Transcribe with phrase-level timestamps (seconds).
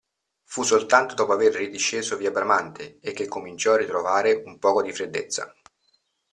[0.45, 4.91] Fu soltanto dopo aver ridisceso via Bramante e che cominciò a ritrovare un poco di
[4.91, 5.53] freddezza.